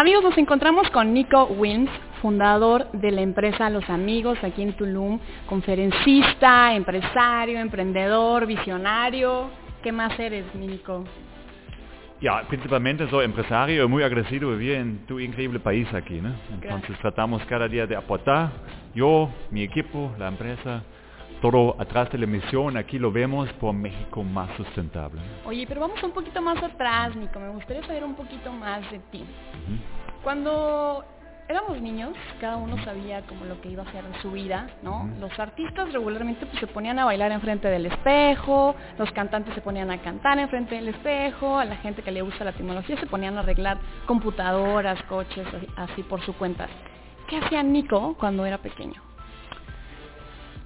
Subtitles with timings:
[0.00, 1.90] Amigos, nos encontramos con Nico Wins,
[2.22, 9.50] fundador de la empresa Los Amigos aquí en Tulum, conferencista, empresario, emprendedor, visionario.
[9.82, 11.04] ¿Qué más eres, Nico?
[12.18, 16.30] Ya, principalmente soy empresario muy agradecido de vivir en tu increíble país aquí, ¿no?
[16.50, 16.98] Entonces Gracias.
[17.00, 18.52] tratamos cada día de aportar,
[18.94, 20.82] yo, mi equipo, la empresa,
[21.40, 25.20] todo atrás de la misión, aquí lo vemos por México más sustentable.
[25.44, 27.40] Oye, pero vamos un poquito más atrás, Nico.
[27.40, 29.24] Me gustaría saber un poquito más de ti.
[30.22, 31.04] Cuando
[31.48, 35.10] éramos niños, cada uno sabía como lo que iba a hacer en su vida, ¿no?
[35.18, 39.90] Los artistas regularmente pues, se ponían a bailar enfrente del espejo, los cantantes se ponían
[39.90, 43.36] a cantar enfrente del espejo, a la gente que le gusta la tecnología se ponían
[43.36, 46.68] a arreglar computadoras, coches, así, así por su cuenta.
[47.28, 49.09] ¿Qué hacía Nico cuando era pequeño?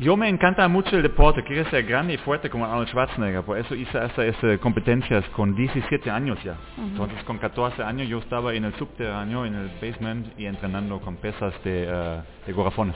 [0.04, 3.56] Yo me encanta mucho el deporte, quiero ser grande y fuerte como Arnold Schwarzenegger, por
[3.56, 6.58] eso hice estas competencias con 17 años ya.
[6.76, 11.16] Entonces con 14 años yo estaba en el subterráneo, en el basement y entrenando con
[11.16, 12.94] pesas de, eh, de gorafones.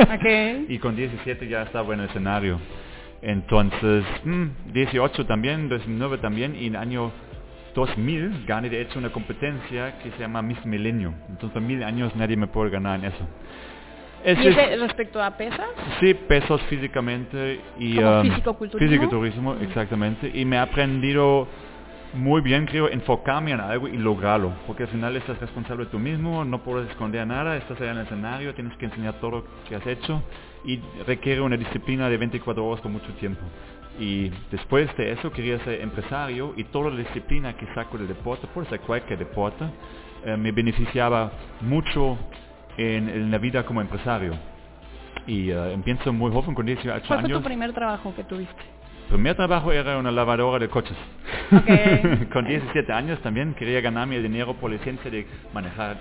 [0.00, 0.66] Ok.
[0.70, 2.58] y con 17 ya estaba en el escenario.
[3.22, 7.12] Entonces, mm, 18 también, 19 también y en el año
[7.76, 11.14] 2000 gané de hecho una competencia que se llama Miss Milenio.
[11.28, 13.24] Entonces mil años nadie me puede ganar en eso.
[14.24, 15.66] Ese ¿Y es- ese respecto a pesas?
[16.00, 18.88] Sí, pesos físicamente y ¿Como um, físico-culturismo?
[18.88, 20.30] físico-culturismo, exactamente.
[20.34, 21.46] Y me he aprendido
[22.14, 24.52] muy bien, creo, enfocarme en algo y lograrlo.
[24.66, 28.04] Porque al final estás responsable tú mismo, no puedes esconder nada, estás allá en el
[28.04, 30.22] escenario, tienes que enseñar todo lo que has hecho
[30.64, 33.42] y requiere una disciplina de 24 horas por mucho tiempo.
[33.98, 38.46] Y después de eso quería ser empresario y toda la disciplina que saco del deporte,
[38.54, 39.64] puede ser cualquier deporte,
[40.24, 42.16] eh, me beneficiaba mucho
[42.76, 44.34] en, en la vida como empresario.
[45.26, 47.38] Y eh, empiezo muy joven, con 18 ¿Cuál fue años.
[47.40, 48.62] tu primer trabajo que tuviste?
[49.08, 50.96] primer trabajo era una lavadora de coches.
[52.32, 55.98] Con 17 años también quería ganarme el dinero por licencia de manejar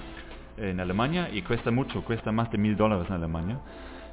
[0.57, 3.59] en Alemania y cuesta mucho, cuesta más de mil dólares en Alemania.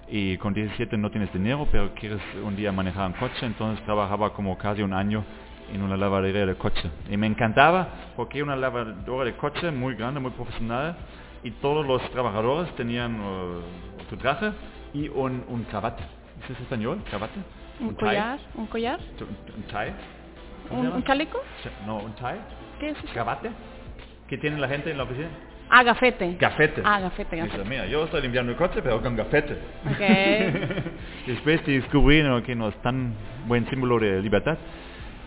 [0.08, 4.33] Y con 17 no tienes dinero, pero quieres un día manejar un coche, entonces trabajaba
[4.33, 5.24] como casi un año
[5.73, 6.90] en una lavadería de coche.
[7.08, 10.96] Y me encantaba porque una lavadora de coche muy grande, muy profesional,
[11.42, 13.61] y todos los trabajadores tenían eh,
[14.08, 14.51] su traje
[14.95, 16.02] y un, un cravate.
[16.48, 17.02] ¿Es español?
[17.08, 17.40] ¿Cravate?
[17.80, 18.39] ¿Un collar?
[18.55, 18.98] ¿Un collar?
[19.56, 19.92] Un, tie.
[20.68, 21.39] ¿Cómo ¿Un, un chaleco?
[21.64, 22.36] Ch- No, un tie.
[22.79, 23.12] ¿Qué es eso?
[23.12, 23.50] ¿Cravate?
[24.29, 25.29] ¿Qué tiene la gente en la oficina?
[25.70, 26.36] Ah, gafete.
[26.39, 26.83] Gafete.
[26.84, 27.68] Ah, gafete, Dice, gafete.
[27.68, 29.52] mira, yo estoy limpiando el coche, pero con gafete.
[29.86, 30.00] Ok.
[31.27, 32.42] Después descubrí ¿no?
[32.42, 33.14] que no es tan
[33.46, 34.58] buen símbolo de libertad.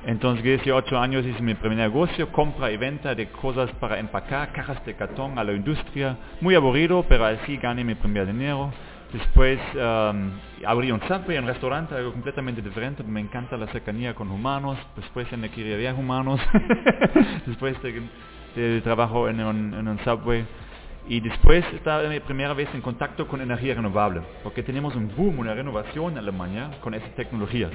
[0.05, 4.85] Entonces, 18 años hice mi primer negocio, compra y venta de cosas para empacar, cajas
[4.85, 6.17] de cartón a la industria.
[6.41, 8.71] Muy aburrido, pero así gané mi primer dinero.
[9.13, 10.31] Después um,
[10.65, 13.03] abrí un subway, un restaurante, algo completamente diferente.
[13.03, 14.77] Me encanta la cercanía con humanos.
[14.97, 16.41] Después en la quería humanos.
[17.45, 18.01] Después de,
[18.55, 20.45] de trabajo en un, en un subway.
[21.07, 25.39] Y después estaba mi primera vez en contacto con energía renovable, porque tenemos un boom,
[25.39, 27.71] una renovación en Alemania con esas tecnologías.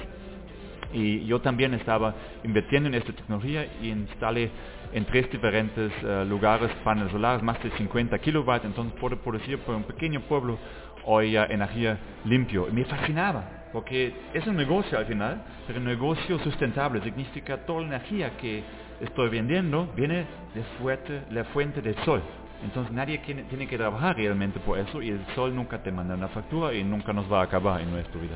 [0.93, 4.51] Y yo también estaba invirtiendo en esta tecnología y instalé
[4.93, 9.75] en tres diferentes eh, lugares paneles solares, más de 50 kilowatts, entonces puedo producir por
[9.75, 10.59] un pequeño pueblo
[11.05, 12.69] hoy energía limpio.
[12.73, 17.87] Me fascinaba, porque es un negocio al final, pero un negocio sustentable significa toda la
[17.89, 18.63] energía que
[19.01, 22.23] estoy vendiendo viene de fuerte, la fuente del sol.
[22.65, 26.29] Entonces nadie tiene que trabajar realmente por eso y el sol nunca te manda una
[26.29, 28.35] factura y nunca nos va a acabar en nuestra vida.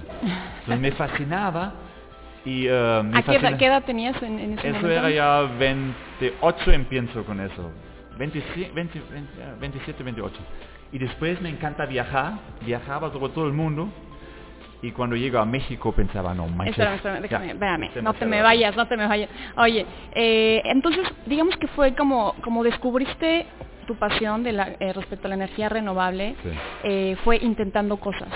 [0.60, 1.74] Entonces me fascinaba
[2.44, 4.88] y me ¿A qué edad, qué edad tenías en, en ese Eso momento?
[5.06, 7.70] era ya 28 empiezo con eso.
[8.18, 10.36] 27, 20, 20, ah, 27, 28.
[10.92, 13.88] Y después me encanta viajar, viajaba por todo el mundo
[14.82, 16.76] y cuando llego a México pensaba, no manches.
[16.76, 19.30] Espérame, espérame, ya, déjame, espérame, es no te me vayas, no te me vayas.
[19.56, 23.46] Oye, eh, entonces, digamos que fue como, como descubriste
[23.86, 26.50] tu pasión de la, eh, respecto a la energía renovable, Sí.
[26.84, 28.28] eh, fue intentando cosas,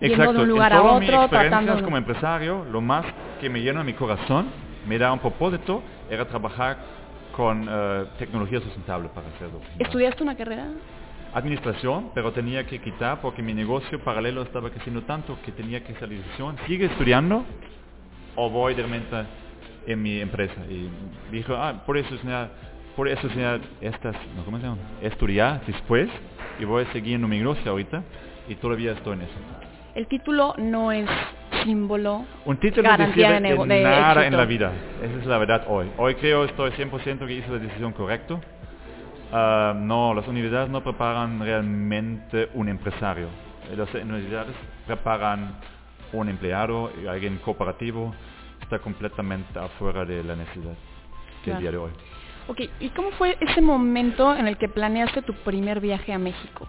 [0.00, 1.82] yendo Exacto, de un lugar en a todas mis otro, tratando...
[1.82, 3.04] como empresario, lo más
[3.40, 4.46] que me llena mi corazón,
[4.86, 6.76] me da un propósito, era trabajar
[7.32, 9.60] con eh, tecnología sustentable para hacerlo.
[9.78, 10.68] ¿Estudiaste una carrera?
[11.36, 15.92] administración, pero tenía que quitar porque mi negocio paralelo estaba creciendo tanto que tenía que
[15.96, 16.56] salir de decisión.
[16.66, 17.44] ¿Sigue estudiando
[18.36, 19.24] o voy de repente
[19.86, 20.54] en mi empresa?
[20.70, 20.88] Y
[21.30, 22.48] dijo, ah, por eso es una,
[22.96, 24.78] por eso es una, estas, no, ¿cómo se llama?
[25.02, 26.08] Estudiar después
[26.58, 28.02] y voy a seguir en mi negocio ahorita
[28.48, 29.65] y todavía estoy en eso.
[29.96, 31.08] El título no es
[31.64, 34.22] símbolo, Un título garantía de, de nada éxito.
[34.26, 34.72] en la vida.
[35.02, 35.90] Esa es la verdad hoy.
[35.96, 38.38] Hoy creo estoy 100% que hice la decisión correcta.
[39.32, 43.28] Ah, no, las universidades no preparan realmente un empresario.
[43.74, 44.54] Las universidades
[44.86, 45.56] preparan
[46.12, 48.14] un empleado, alguien cooperativo.
[48.60, 50.76] Está completamente afuera de la necesidad del
[51.42, 51.60] Claro.
[51.60, 51.90] día de hoy.
[52.48, 56.68] Ok, ¿y cómo fue ese momento en el que planeaste tu primer viaje a México?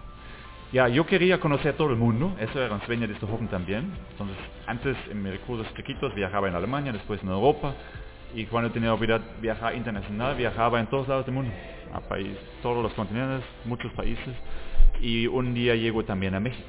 [0.72, 3.90] Ya, yo quería conocer todo el mundo, eso era un sueño de este joven también.
[4.10, 4.36] Entonces,
[4.66, 7.74] antes en mis recursos chiquitos viajaba en Alemania, después en Europa,
[8.34, 11.50] y cuando tenía oportunidad de viajar internacional, viajaba en todos lados del mundo,
[11.94, 14.34] a país, todos los continentes, muchos países,
[15.00, 16.68] y un día llego también a México.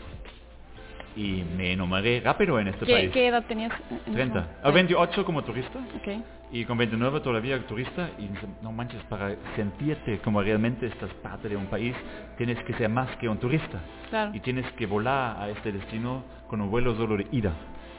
[1.18, 3.12] Y me enamoré rápido en este ¿Qué, país.
[3.12, 3.74] qué edad tenías?
[3.90, 4.40] en ese 30.
[4.40, 4.60] momento?
[4.64, 6.24] A 28 como turista Ok.
[6.52, 8.30] Y con 29 todavía turista y
[8.64, 11.96] no manches, para sentirte como realmente estás parte de un país,
[12.38, 13.80] tienes que ser más que un turista.
[14.10, 14.32] Claro.
[14.34, 17.54] Y tienes que volar a este destino con un vuelo solo de ida.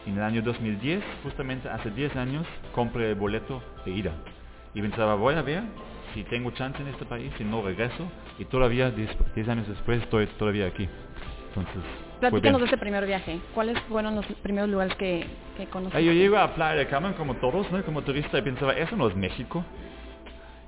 [0.07, 4.13] Y en el año 2010, justamente hace 10 años, compré el boleto de ida.
[4.75, 5.63] Y pensaba, voy a ver
[6.15, 8.11] si tengo chance en este país, si no regreso.
[8.39, 10.89] Y todavía, 10 10 años después, estoy todavía aquí.
[11.51, 11.83] Entonces.
[12.21, 13.41] Platícanos de ese primer viaje.
[13.55, 15.27] ¿Cuáles fueron los primeros lugares que,
[15.57, 16.05] que conociste?
[16.05, 17.83] Yo llego a Playa del Carmen como todos, ¿no?
[17.85, 19.65] como turista y pensaba, eso no es México.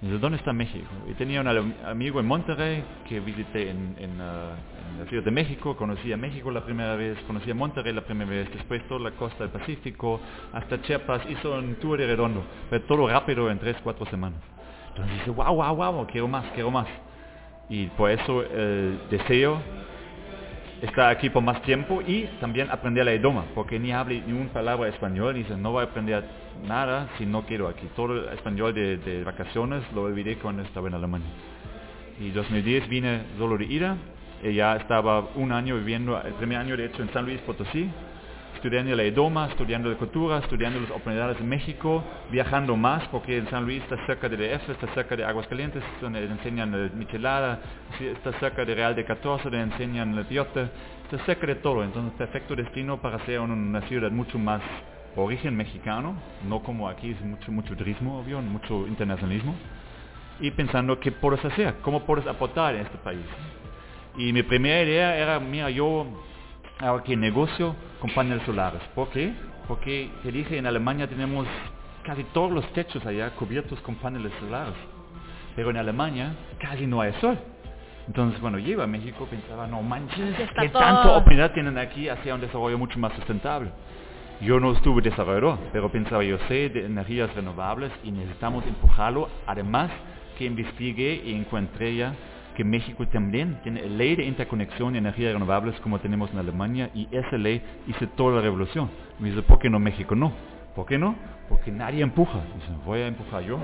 [0.00, 0.88] Y dice, ¿dónde está México?
[1.08, 5.76] Y tenía un amigo en Monterrey que visité en, en, en la Ciudad de México,
[5.76, 9.12] conocí a México la primera vez, conocí a Monterrey la primera vez, después toda la
[9.12, 10.20] costa del Pacífico,
[10.52, 14.40] hasta Chiapas, hizo un tour de redondo, pero todo rápido en tres, cuatro semanas.
[14.88, 16.88] Entonces dice, wow, wow, wow, quiero más, quiero más.
[17.68, 19.62] Y por eso el deseo
[20.82, 24.52] estar aquí por más tiempo y también aprender el idioma, porque ni hablo ni una
[24.52, 26.24] palabra español, dice, no voy a aprender
[26.66, 27.88] nada si no quiero aquí.
[27.94, 31.28] Todo el español de, de vacaciones lo olvidé cuando estaba en Alemania.
[32.20, 33.96] Y 2010 vine solo de ida,
[34.42, 37.88] ya estaba un año viviendo, el primer año de hecho en San Luis Potosí,
[38.62, 43.50] estudiando el idioma, estudiando la cultura, estudiando las oportunidades en México, viajando más, porque en
[43.50, 47.58] San Luis está cerca de DF, está cerca de Aguascalientes, donde enseñan el michelada,
[48.00, 50.68] está cerca de Real de 14, donde enseñan el piote,
[51.10, 54.62] está cerca de todo, entonces perfecto destino para ser un- una ciudad mucho más
[55.16, 56.14] origen mexicano,
[56.48, 59.56] no como aquí es mucho, mucho turismo, obvio, mucho internacionalismo,
[60.38, 63.26] y pensando qué puedes hacer, cómo puedes aportar en este país.
[64.16, 66.06] Y mi primera idea era, mira, yo
[66.82, 68.80] hago aquí negocio con paneles solares.
[68.94, 69.32] ¿Por qué?
[69.68, 71.46] Porque te dije, en Alemania tenemos
[72.02, 74.74] casi todos los techos allá cubiertos con paneles solares.
[75.54, 77.38] Pero en Alemania casi no hay sol.
[78.08, 81.78] Entonces, bueno, llego a México, pensaba, no manches, Que está ¿qué todo- tanta oportunidad tienen
[81.78, 83.70] aquí hacia un desarrollo mucho más sustentable?
[84.40, 89.28] Yo no estuve desarrollador, pero pensaba, yo sé de energías renovables y necesitamos empujarlo.
[89.46, 89.92] Además,
[90.36, 92.12] que investigué y encontré ya
[92.54, 97.08] que México también tiene ley de interconexión de energías renovables como tenemos en Alemania y
[97.10, 98.90] esa ley hizo toda la revolución.
[99.18, 100.32] Me dice, ¿por qué no México no?
[100.74, 101.14] ¿Por qué no?
[101.48, 102.40] Porque nadie empuja.
[102.54, 103.58] Dice, voy a empujar yo.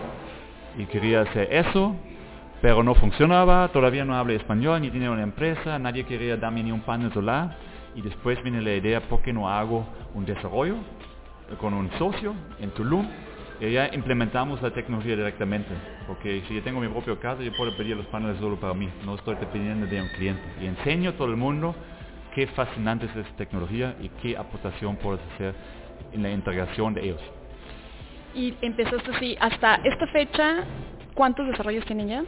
[0.76, 1.96] Y quería hacer eso,
[2.60, 6.72] pero no funcionaba, todavía no hablo español, ni tenía una empresa, nadie quería darme ni
[6.72, 7.56] un panel solar.
[7.94, 10.76] Y después viene la idea, ¿por qué no hago un desarrollo
[11.60, 13.06] con un socio en Tulum?
[13.60, 15.70] Y ya implementamos la tecnología directamente,
[16.06, 18.88] porque si yo tengo mi propia casa, yo puedo pedir los paneles solo para mí,
[19.04, 20.42] no estoy dependiendo de un cliente.
[20.60, 21.74] Y enseño a todo el mundo
[22.34, 25.54] qué fascinante es esta tecnología y qué aportación puedes hacer
[26.12, 27.20] en la integración de ellos.
[28.34, 30.64] Y empezaste así, hasta esta fecha,
[31.14, 32.24] ¿cuántos desarrollos tienen ya?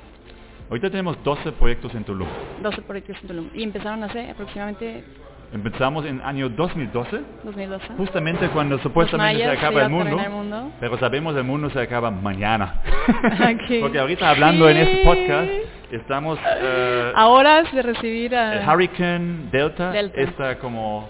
[0.69, 2.29] Ahorita tenemos 12 proyectos en Tulum.
[2.63, 3.51] 12 proyectos en Tulum.
[3.55, 5.05] Y empezaron hace aproximadamente
[5.53, 7.87] Empezamos en año 2012, 2012.
[7.97, 10.73] justamente cuando supuestamente se acaba el mundo, terminar el mundo.
[10.79, 12.81] pero sabemos el mundo se acaba mañana.
[13.81, 15.51] Porque ahorita hablando en este podcast,
[15.91, 16.39] estamos...
[16.63, 18.61] eh, A horas de recibir a...
[18.63, 20.21] el Hurricane Delta, Delta.
[20.21, 21.09] está como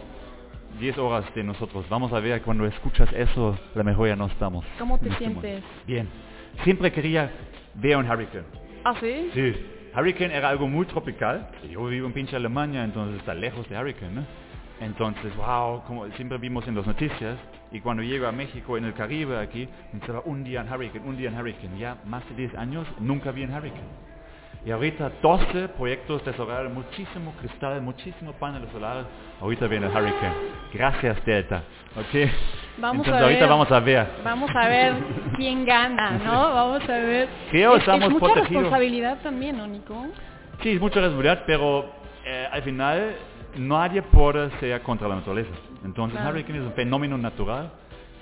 [0.79, 1.85] 10 horas de nosotros.
[1.91, 4.65] Vamos a ver, cuando escuchas eso, a lo mejor ya no estamos.
[4.79, 5.53] ¿Cómo te este sientes?
[5.61, 5.67] mundo.
[5.87, 6.09] Bien.
[6.65, 7.31] Siempre quería
[7.75, 8.45] ver un hurricane.
[8.85, 9.31] ¿Ah, sí?
[9.35, 9.67] Sí.
[9.95, 11.49] Hurricane era algo muy tropical.
[11.69, 14.25] Yo vivo en pinche Alemania, entonces está lejos de Hurricane.
[14.81, 17.37] Entonces, wow, como siempre vimos en las noticias,
[17.73, 21.17] y cuando llego a México, en el Caribe, aquí, pensaba un día en Hurricane, un
[21.17, 21.79] día en Hurricane.
[21.79, 24.10] Ya más de 10 años, nunca vi un Hurricane.
[24.65, 29.07] Y ahorita 12 proyectos desarrollados, muchísimo cristal, muchísimo paneles solares.
[29.41, 30.35] Ahorita viene el Hurricane.
[30.75, 31.63] Gracias, Delta.
[31.97, 32.31] ¿Ok?
[32.77, 33.49] Vamos Entonces a ahorita ver.
[33.49, 34.07] vamos a ver.
[34.23, 34.95] Vamos a ver
[35.37, 36.55] quién gana, ¿no?
[36.55, 37.29] Vamos a ver.
[37.51, 38.63] Creo es, estamos es mucha protegidos.
[38.65, 40.07] responsabilidad también, ¿no, Nico?
[40.63, 41.91] Sí, es mucha responsabilidad, pero
[42.27, 43.17] eh, al final
[43.57, 45.51] nadie puede ser contra la naturaleza.
[45.87, 46.35] Entonces, Claro.
[46.35, 47.71] Hurricane es un fenómeno natural.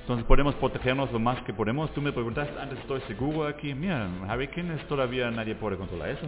[0.09, 1.93] Entonces podemos protegernos lo más que podemos.
[1.93, 3.75] Tú me preguntaste antes, estoy seguro aquí.
[3.75, 6.27] Mira, un Hurricane es todavía nadie puede controlar eso.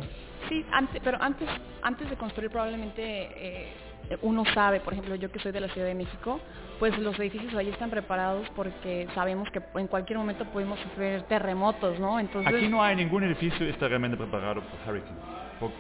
[0.51, 1.49] Sí, ante- pero antes,
[1.81, 3.73] antes de construir probablemente eh,
[4.21, 6.39] uno sabe, por ejemplo, yo que soy de la Ciudad de México,
[6.79, 11.99] pues los edificios ahí están preparados porque sabemos que en cualquier momento podemos sufrir terremotos,
[11.99, 12.21] ¿no?
[12.21, 15.17] Entonces, Aquí no hay ningún edificio que está realmente preparado por Hurricane.
[15.59, 15.71] Por-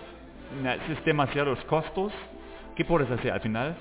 [0.62, 2.14] na- es demasiados costos.
[2.74, 3.30] ¿Qué puedes hacer?
[3.30, 3.76] Al final,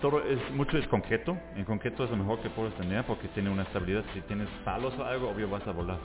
[0.00, 1.36] todo es, mucho es concreto.
[1.56, 4.04] En concreto es lo mejor que puedes tener porque tiene una estabilidad.
[4.14, 5.98] Si tienes palos o algo, obvio vas a volar.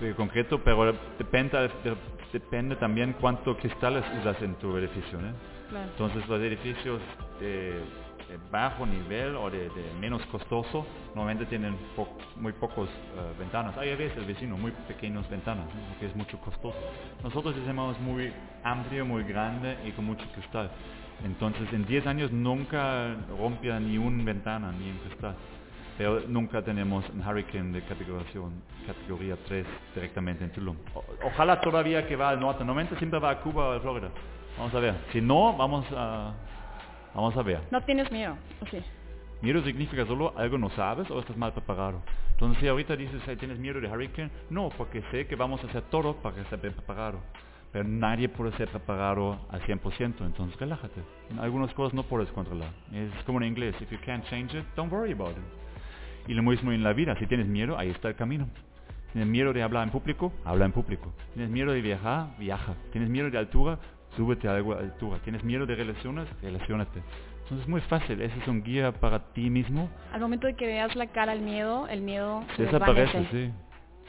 [0.00, 1.96] de concreto, pero depende, de-
[2.32, 5.18] depende también cuánto cristales usas en tu edificio.
[5.18, 5.32] ¿eh?
[5.70, 5.86] Claro.
[5.90, 7.00] Entonces los edificios
[7.40, 7.80] de,
[8.28, 13.74] de bajo nivel o de, de menos costoso normalmente tienen po- muy pocos eh, ventanas.
[13.78, 15.80] Hay a veces el vecino muy pequeñas ventanas, ¿no?
[15.88, 16.76] porque es mucho costoso.
[17.24, 18.32] Nosotros hacemos muy
[18.64, 20.70] amplio, muy grande y con mucho cristal.
[21.24, 25.34] Entonces en 10 años nunca rompía ni una ventana, ni un cristal.
[25.98, 28.52] Pero nunca tenemos un Hurricane de categorización,
[28.86, 30.76] categoría 3 directamente en Tulum.
[30.94, 32.58] O- ojalá todavía que va al norte.
[32.64, 34.10] Normalmente siempre va a Cuba o a Florida.
[34.58, 34.94] Vamos a ver.
[35.12, 36.32] Si no, vamos a,
[37.14, 37.60] vamos a ver.
[37.70, 38.82] No tienes miedo, ¿o sí?
[39.40, 42.02] Miedo significa solo algo no sabes o estás mal preparado.
[42.32, 44.30] Entonces si ahorita dices, "Ay, ¿tienes miedo de Hurricane?
[44.50, 47.20] No, porque sé que vamos a hacer todo para que esté bien preparado.
[47.72, 51.02] Pero nadie puede ser preparado al 100%, entonces relájate.
[51.38, 52.70] Algunas cosas no puedes controlar.
[52.92, 56.28] Es como en inglés, if you can't change it, don't worry about it.
[56.28, 58.48] Y lo mismo en la vida, si tienes miedo, ahí está el camino.
[59.12, 60.32] ¿Tienes miedo de hablar en público?
[60.44, 61.12] Habla en público.
[61.34, 62.36] ¿Tienes miedo de viajar?
[62.38, 62.74] Viaja.
[62.92, 63.78] ¿Tienes miedo de altura?
[64.16, 65.18] Súbete a de altura.
[65.22, 66.28] ¿Tienes miedo de relaciones?
[66.42, 67.02] Relacionate.
[67.46, 69.88] Entonces es muy fácil, ese es un guía para ti mismo.
[70.12, 73.52] Al momento de que veas la cara al miedo, el miedo Desaparece, sí.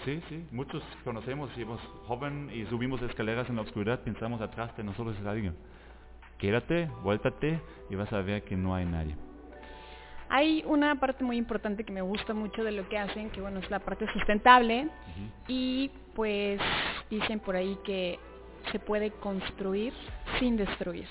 [0.05, 0.45] Sí, sí.
[0.51, 5.25] Muchos conocemos, somos joven y subimos escaleras en la oscuridad, pensamos atrás de nosotros es
[5.25, 5.55] alguien.
[6.37, 9.15] Quédate, vuéltate y vas a ver que no hay nadie.
[10.29, 13.59] Hay una parte muy importante que me gusta mucho de lo que hacen, que bueno,
[13.59, 14.89] es la parte sustentable
[15.47, 16.59] y pues
[17.09, 18.19] dicen por ahí que
[18.71, 19.93] se puede construir
[20.39, 21.07] sin destruir.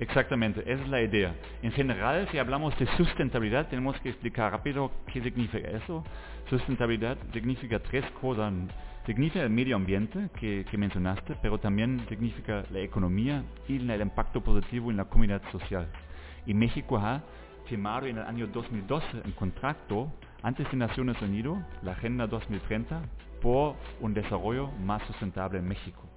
[0.00, 1.34] Exactamente, esa es la idea.
[1.62, 6.02] En general, si hablamos de sustentabilidad, tenemos que explicar rápido qué significa eso.
[6.50, 8.52] Sustentabilidad significa tres cosas.
[9.06, 14.40] Significa el medio ambiente que, que mencionaste, pero también significa la economía y el impacto
[14.42, 15.86] positivo en la comunidad social.
[16.44, 17.22] Y México ha
[17.66, 23.02] firmado en el año 2012 un contrato antes de Naciones Unidas, la Agenda 2030,
[23.40, 26.13] por un desarrollo más sustentable en México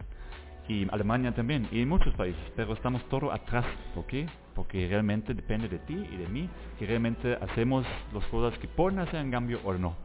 [0.68, 4.28] y Alemania también, y en muchos países, pero estamos todo atrás, ¿por qué?
[4.54, 9.00] Porque realmente depende de ti y de mí, que realmente hacemos las cosas que pueden
[9.00, 9.96] hacer en cambio o no.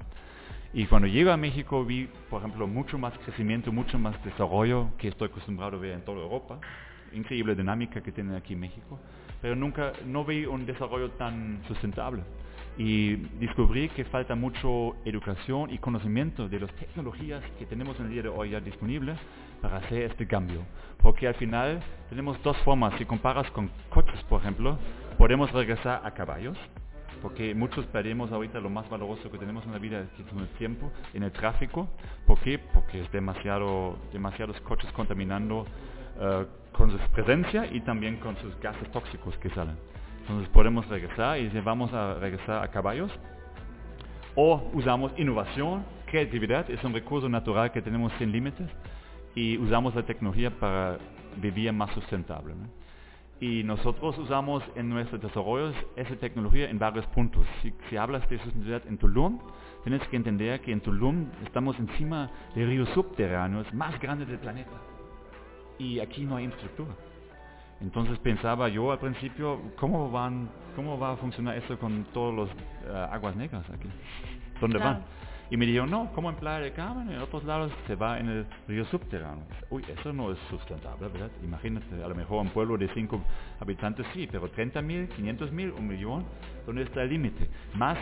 [0.75, 5.09] Y cuando llego a México vi, por ejemplo, mucho más crecimiento, mucho más desarrollo que
[5.09, 6.59] estoy acostumbrado a ver en toda Europa,
[7.13, 8.99] increíble dinámica que tienen aquí en México,
[9.43, 12.23] pero nunca, no vi un desarrollo tan sustentable.
[12.79, 18.13] Y descubrí que falta mucho educación y conocimiento de las tecnologías que tenemos en el
[18.13, 19.19] día de hoy ya disponibles
[19.63, 20.61] para hacer este cambio.
[20.99, 22.93] Porque al final tenemos dos formas.
[22.99, 24.77] Si comparas con coches, por ejemplo,
[25.17, 26.59] podemos regresar a caballos,
[27.23, 30.49] porque muchos perdemos ahorita lo más valoroso que tenemos en la vida, que es el
[30.59, 31.89] tiempo, en el tráfico.
[32.27, 32.59] ¿Por qué?
[32.59, 35.65] Porque es demasiado, demasiados coches contaminando
[36.21, 39.77] eh, con su presencia y también con sus gases tóxicos que salen.
[40.23, 43.11] Entonces podemos regresar y vamos a regresar a caballos.
[44.35, 48.69] O usamos innovación, creatividad, es un recurso natural que tenemos sin límites
[49.35, 50.99] y usamos la tecnología para
[51.37, 52.55] vivir más sustentable.
[53.41, 57.45] Y nosotros usamos en nuestros desarrollos esa tecnología en varios puntos.
[57.91, 59.41] Si, hablas de sustentabilidad en Tulum,
[59.83, 64.71] tienes que entender que en Tulum estamos encima de ríos subterráneos más grandes del planeta.
[65.79, 66.95] Y aquí no hay infraestructura.
[67.81, 73.11] Entonces pensaba yo al principio, ¿cómo, van, cómo va a funcionar eso con todas las
[73.13, 73.89] aguas negras aquí?
[74.61, 75.03] ¿Dónde van?
[75.53, 78.27] Y me dijeron, no, como en Playa del Carmen, en otros lados se va en
[78.27, 79.45] el río subterráneo.
[79.69, 81.31] Uy, eso no es sustentable, ¿verdad?
[81.45, 83.23] Imagínate, a lo mejor un pueblo de 5
[83.61, 86.25] habitantes sí, pero 30 mil, 500 mil, un millón,
[86.65, 87.51] ¿dónde está el límite?
[87.75, 87.99] Más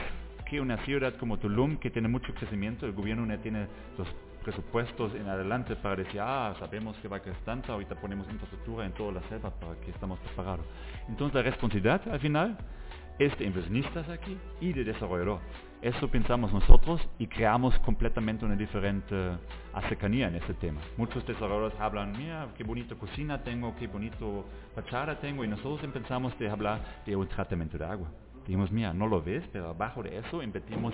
[0.49, 3.67] que una ciudad como Tulum, que tiene mucho crecimiento, el gobierno no tiene
[3.99, 4.07] los
[4.45, 8.87] presupuestos en adelante para decir, ah, sabemos que va a crecer tanto, ahorita ponemos infraestructura
[8.87, 10.65] en toda la selva para que estamos preparados.
[11.09, 12.57] Entonces la responsabilidad al final
[13.19, 15.41] es de inversionistas aquí y de desarrollador.
[15.83, 20.79] Eso pensamos nosotros y creamos completamente una diferente uh, cercanía en ese tema.
[20.99, 24.45] Muchos desarrolladores hablan, mira, qué bonito cocina tengo, qué bonito
[24.75, 28.09] fachada tengo, y nosotros empezamos de hablar de un tratamiento de agua.
[28.47, 30.93] Dijimos, mira, no lo ves, pero abajo de eso invertimos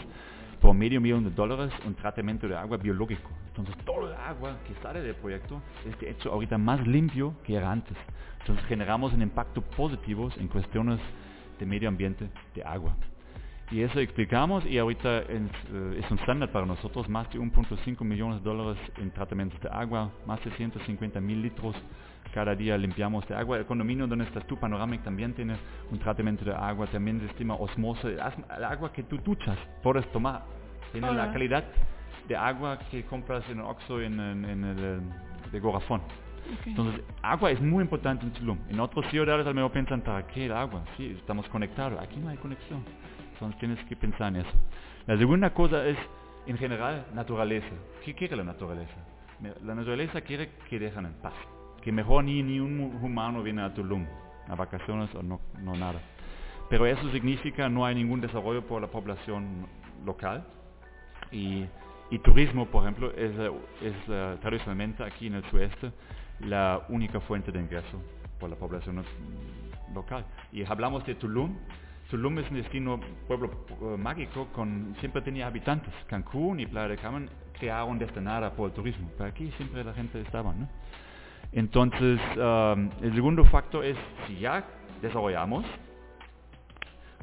[0.61, 3.29] por medio millón de dólares un tratamiento de agua biológico.
[3.49, 7.57] Entonces todo el agua que sale del proyecto es de hecho ahorita más limpio que
[7.57, 7.97] era antes.
[8.39, 11.01] Entonces generamos un impacto positivo en cuestiones
[11.59, 12.95] de medio ambiente de agua.
[13.71, 15.41] Y eso explicamos y ahorita es,
[15.73, 19.69] uh, es un estándar para nosotros, más de 1.5 millones de dólares en tratamientos de
[19.69, 21.75] agua, más de 150 mil litros
[22.33, 23.57] cada día limpiamos de agua.
[23.57, 25.57] El condominio donde estás tú, Panoramic, también tiene
[25.91, 28.05] un tratamiento de agua, también se estima osmosis.
[28.05, 30.43] El agua que tú duchas puedes tomar.
[30.93, 31.65] Tiene la calidad
[32.29, 35.01] de agua que compras en el Oxxo en, en, en el
[35.51, 36.03] de Gorafón.
[36.61, 36.73] Okay.
[36.73, 38.59] Entonces, agua es muy importante en Tulum.
[38.69, 40.85] En otras ciudades a lo mejor piensan, ¿para qué el agua?
[40.97, 42.01] Sí, estamos conectados.
[42.01, 42.85] Aquí no hay conexión.
[43.37, 44.53] Entonces tienes que pensar en eso.
[45.07, 45.97] La segunda cosa es
[46.47, 47.75] En general, naturaleza.
[48.05, 48.95] ¿Qué quiere la naturaleza?
[49.65, 51.35] La naturaleza quiere que dejan en paz.
[51.83, 54.07] Que mejor ni, ni un humano viene a Tulum
[54.49, 56.01] a vacaciones o no, no nada.
[56.71, 59.67] Pero eso significa no hay ningún desarrollo por la población
[60.05, 60.45] local.
[61.33, 61.65] Y,
[62.11, 63.33] y turismo, por ejemplo, es,
[63.83, 65.91] es uh, tradicionalmente aquí en el sueste
[66.41, 68.01] la única fuente de ingreso
[68.39, 69.05] por la población
[69.93, 70.25] local.
[70.53, 71.57] Y hablamos de Tulum.
[72.11, 75.93] Tulum es un destino, pueblo uh, mágico, con, siempre tenía habitantes.
[76.07, 79.11] Cancún y Playa de Carmen crearon desde nada por el turismo.
[79.19, 80.69] Pero aquí siempre la gente estaba, ¿no?
[81.53, 83.97] Entonces, um, el segundo factor es,
[84.27, 84.65] si ya
[85.03, 85.65] desarrollamos,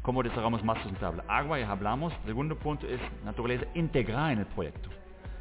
[0.02, 1.24] ¿cómo desarrollamos más sustentable?
[1.30, 2.14] Agua, ya hablamos.
[2.24, 4.90] El segundo punto es naturaleza integrar en el proyecto.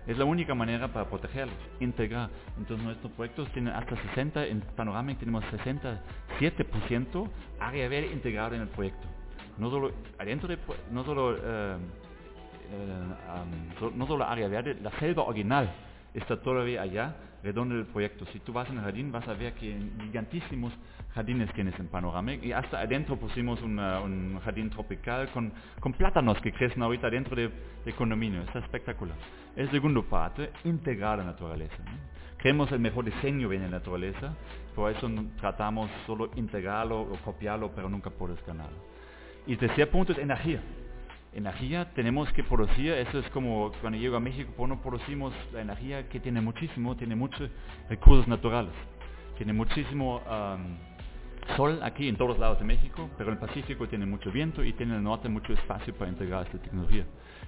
[0.06, 2.28] Es la única manera para protegerlos, integrar.
[2.58, 7.28] Entonces nuestros proyectos tienen hasta 60, en Panoramic tenemos 67%
[7.60, 9.08] área verde integrado en el proyecto.
[9.58, 10.58] No solo adentro de,
[10.90, 11.76] no solo, eh,
[12.72, 15.70] eh, no solo área verde, la selva original
[16.14, 18.24] está todavía allá, redondo del proyecto.
[18.26, 20.72] Si tú vas en el jardín vas a ver que gigantísimos
[21.14, 26.52] jardines tienes en Panorama y hasta adentro pusimos un jardín tropical con, con, plátanos que
[26.52, 27.50] crecen ahorita dentro de,
[27.84, 28.42] de condominio.
[28.42, 29.16] Está espectacular.
[29.56, 31.76] El segundo parte, integrar la naturaleza.
[32.38, 34.34] Creemos el mejor diseño viene de la naturaleza,
[34.74, 38.91] por eso tratamos solo integrarlo o copiarlo, pero nunca por escanearlo.
[39.46, 40.60] Y tercer punto es energía
[41.34, 45.62] energía tenemos que producir, eso es como cuando llego a México, pues no producimos la
[45.62, 47.50] energía que tiene muchísimo, tiene muchos
[47.88, 48.72] recursos naturales,
[49.36, 50.20] tiene muchísimo
[51.56, 54.72] sol aquí en todos lados de México, pero en el Pacífico tiene mucho viento y
[54.74, 57.04] tiene en el norte mucho espacio para integrar esta tecnología.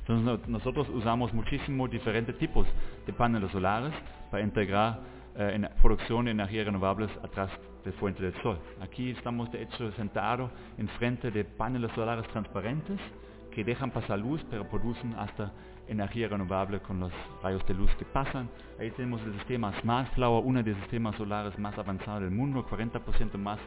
[0.06, 2.66] Entonces nosotros usamos muchísimos diferentes tipos
[3.06, 3.92] de paneles solares
[4.30, 5.00] para integrar
[5.36, 7.50] eh, en producción de energías renovables atrás
[7.84, 8.58] de fuente del sol.
[8.80, 12.98] Aquí estamos de hecho sentados en frente de paneles solares transparentes
[13.50, 15.52] que dejan pasar luz, pero producen hasta
[15.86, 17.12] energía renovable con los
[17.42, 18.48] rayos de luz que pasan.
[18.80, 22.66] Ahí tenemos el sistema Smart Flower, uno de los sistemas solares más avanzados del mundo,
[22.68, 23.58] 40% más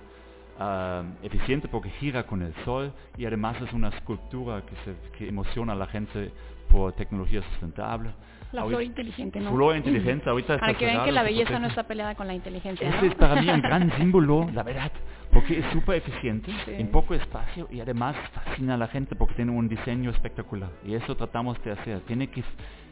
[0.59, 5.29] uh, eficiente porque gira con el sol y además es una escultura que, se, que
[5.29, 6.31] emociona a la gente
[6.69, 8.11] por tecnología sustentable.
[8.51, 9.51] La flor inteligente, ¿no?
[9.51, 12.33] Flor inteligente, ahorita está Para que vean que la belleza no está peleada con la
[12.33, 12.87] inteligencia.
[12.87, 14.91] Ese es para mí un gran símbolo, la verdad,
[15.33, 19.51] porque es súper eficiente, en poco espacio y además fascina a la gente porque tiene
[19.51, 20.69] un diseño espectacular.
[20.85, 21.99] Y eso tratamos de hacer.
[22.01, 22.41] Tiene que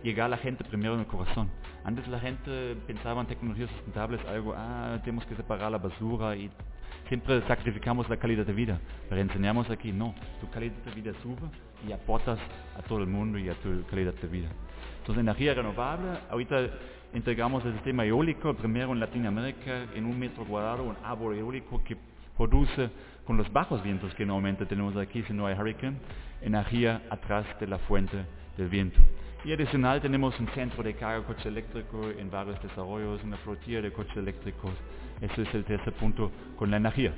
[0.04, 1.50] llegar a la gente primero en el corazón.
[1.86, 6.50] Antes la gente pensaba en tecnologías sustentables, algo, ah, tenemos que separar la basura y
[7.08, 11.50] siempre sacrificamos la calidad de vida, pero enseñamos aquí, no, tu calidad de vida sube
[11.88, 12.40] y aportas
[12.78, 14.48] a todo el mundo y a tu calidad de vida.
[15.00, 16.68] Entonces, energía renovable, ahorita
[17.14, 21.96] entregamos el sistema eólico, primero en Latinoamérica, en un metro cuadrado, un árbol eólico que
[22.38, 22.90] produce
[23.26, 25.98] con los bajos vientos que normalmente tenemos aquí si no hay hurricane,
[26.42, 28.18] energía atrás de la fuente
[28.58, 29.00] del viento.
[29.44, 33.92] Y adicional tenemos un centro de carga coche eléctrico en varios desarrollos, una flotilla de
[33.92, 34.72] coches eléctricos.
[35.22, 37.14] Ese es el tercer punto con la energía.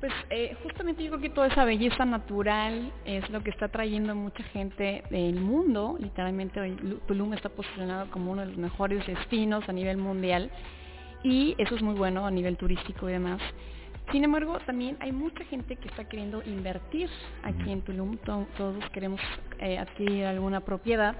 [0.00, 4.10] Pues eh, justamente yo creo que toda esa belleza natural es lo que está trayendo
[4.10, 5.96] a mucha gente del mundo.
[6.00, 10.50] Literalmente hoy Tulum está posicionado como uno de los mejores destinos a nivel mundial
[11.22, 13.40] y eso es muy bueno a nivel turístico y demás.
[14.10, 17.08] Sin embargo, también hay mucha gente que está queriendo invertir
[17.44, 18.16] aquí en Tulum.
[18.18, 19.20] Todos queremos
[19.60, 21.16] eh, adquirir alguna propiedad.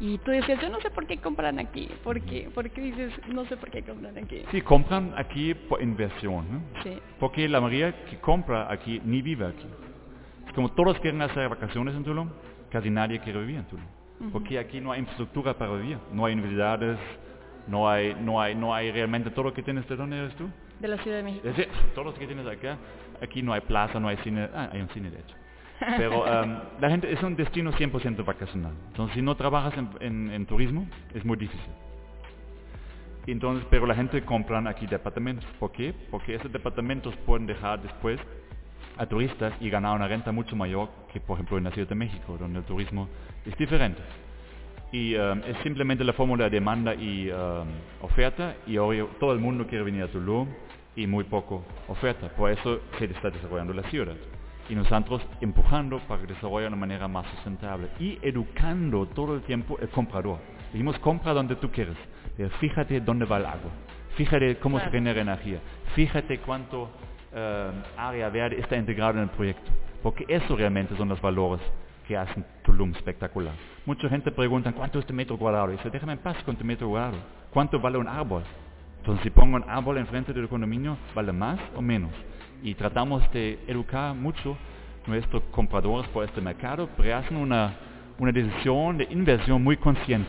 [0.00, 1.88] Y tú dices, yo no sé por qué compran aquí.
[2.02, 2.48] ¿Por qué?
[2.54, 4.42] ¿Por qué dices, no sé por qué compran aquí?
[4.50, 6.46] Sí, compran aquí por inversión.
[6.50, 6.82] ¿no?
[6.82, 6.98] Sí.
[7.18, 9.66] Porque la mayoría que compra aquí ni vive aquí.
[10.54, 12.30] Como todos quieren hacer vacaciones en Tulum,
[12.70, 13.86] casi nadie quiere vivir en Tulum.
[14.32, 15.98] Porque aquí no hay infraestructura para vivir.
[16.12, 16.98] No hay universidades,
[17.66, 19.86] no hay, no hay, no hay realmente todo lo que tienes.
[19.86, 20.48] ¿De dónde eres tú?
[20.78, 21.46] De la Ciudad de México.
[21.46, 22.78] Es decir, todos los que tienes acá,
[23.22, 25.34] aquí no hay plaza, no hay cine, ah, hay un cine de hecho.
[25.96, 28.72] Pero um, la gente es un destino 100% vacacional.
[28.88, 31.70] Entonces, si no trabajas en, en, turismo, es muy difícil.
[33.26, 35.44] Entonces, pero la gente compra aquí departamentos.
[35.58, 35.94] ¿Por qué?
[36.10, 38.20] Porque esos departamentos pueden dejar después
[38.96, 41.94] a turistas y ganar una renta mucho mayor que, por ejemplo, en la Ciudad de
[41.94, 43.08] México, donde el turismo
[43.46, 44.02] es diferente.
[44.92, 47.68] Y um, es simplemente la fórmula de demanda y um,
[48.02, 50.48] oferta, y hoy todo el mundo quiere venir a Tulum,
[50.96, 52.28] y muy poco oferta.
[52.28, 54.16] Por eso se está desarrollando la ciudad.
[54.70, 59.42] Y nosotros empujando para que desarrolle de una manera más sustentable y educando todo el
[59.42, 60.38] tiempo el comprador.
[60.72, 61.96] Dijimos, compra donde tú quieres.
[62.36, 63.70] Pero fíjate dónde va el agua.
[64.16, 65.58] Fíjate cómo se genera energía.
[65.96, 66.88] Fíjate cuánto
[67.32, 69.70] eh, área verde está integrado en el proyecto.
[70.04, 71.60] Porque eso realmente son los valores
[72.06, 73.54] que hacen Tulum espectacular.
[73.86, 75.72] Mucha gente pregunta, ¿cuánto es tu metro cuadrado?
[75.72, 77.18] Y dice, déjame en paz con tu metro cuadrado.
[77.52, 78.44] ¿Cuánto vale un árbol?
[78.98, 82.12] Entonces, si pongo un árbol enfrente del condominio, ¿vale más o menos?
[82.62, 84.56] Y tratamos de educar mucho
[85.06, 87.74] nuestros compradores por este mercado, pero hacen una,
[88.18, 90.28] una decisión de inversión muy consciente,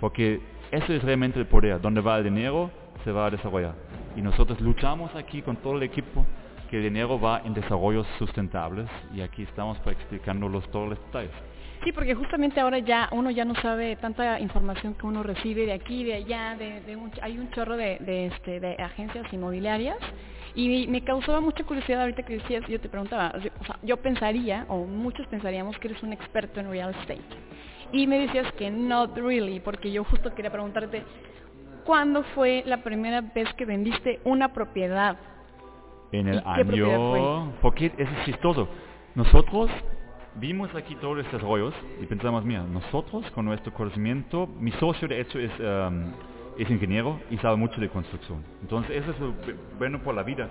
[0.00, 2.70] porque eso es realmente el poder, donde va el dinero
[3.04, 3.74] se va a desarrollar.
[4.16, 6.24] Y nosotros luchamos aquí con todo el equipo
[6.70, 11.32] que el dinero va en desarrollos sustentables y aquí estamos para explicándolos todos los detalles.
[11.82, 15.72] Sí, porque justamente ahora ya uno ya no sabe tanta información que uno recibe de
[15.72, 19.96] aquí, de allá, de, hay un chorro de, este, de agencias inmobiliarias
[20.54, 24.66] y me causaba mucha curiosidad ahorita que decías, yo te preguntaba, o sea, yo pensaría,
[24.68, 27.20] o muchos pensaríamos que eres un experto en real estate.
[27.92, 31.02] Y me decías que not really, porque yo justo quería preguntarte,
[31.84, 35.16] ¿cuándo fue la primera vez que vendiste una propiedad?
[36.12, 37.52] En el año...
[37.60, 38.68] Porque es chistoso.
[39.14, 39.70] Nosotros
[40.36, 45.20] vimos aquí todos estos rollos y pensamos, mira, nosotros con nuestro conocimiento, mi socio de
[45.20, 46.12] hecho es, um,
[46.58, 48.42] es ingeniero y sabe mucho de construcción.
[48.62, 49.34] Entonces eso es lo
[49.78, 50.48] bueno por la vida.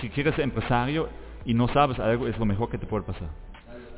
[0.00, 1.08] Si quieres ser empresario
[1.44, 3.28] y no sabes algo, es lo mejor que te puede pasar.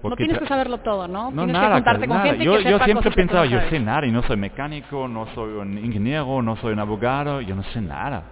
[0.02, 1.30] no tienes que saberlo todo, ¿no?
[1.30, 2.28] No, tienes nada, que juntarte con nada.
[2.28, 4.36] gente yo, que yo sepa siempre tú pensaba, no yo sé nada y no soy
[4.36, 8.22] mecánico, no soy un ingeniero, no soy un abogado, yo no sé nada.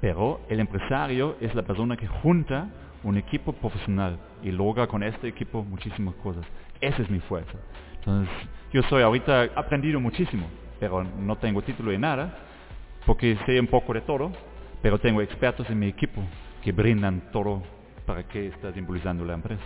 [0.00, 2.68] Pero el empresario es la persona que junta
[3.02, 6.44] un equipo profesional y logra con este equipo muchísimas cosas.
[6.80, 7.58] Esa es mi fuerza.
[7.96, 8.34] Entonces,
[8.72, 10.46] yo soy ahorita aprendido muchísimo,
[10.80, 12.34] pero no tengo título de nada,
[13.06, 14.32] porque sé un poco de todo,
[14.82, 16.22] pero tengo expertos en mi equipo
[16.64, 17.62] que brindan todo
[18.06, 19.62] para que estás impulsando la empresa.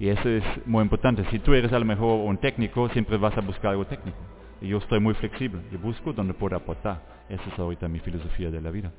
[0.00, 1.24] Y eso es muy importante.
[1.30, 4.18] Si tú eres a lo mejor un técnico, siempre vas a buscar algo técnico.
[4.60, 5.60] Y yo estoy muy flexible.
[5.70, 7.00] Yo busco donde puedo aportar.
[7.28, 8.90] Esa es ahorita mi filosofía de la vida.